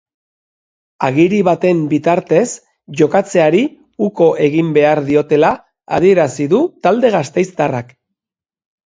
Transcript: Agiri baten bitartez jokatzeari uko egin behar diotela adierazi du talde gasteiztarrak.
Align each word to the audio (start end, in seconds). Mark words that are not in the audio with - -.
Agiri 1.07 1.41
baten 1.47 1.81
bitartez 1.91 2.45
jokatzeari 3.01 3.61
uko 4.07 4.29
egin 4.47 4.71
behar 4.79 5.03
diotela 5.11 5.53
adierazi 5.99 6.49
du 6.55 6.63
talde 6.89 7.13
gasteiztarrak. 7.19 7.95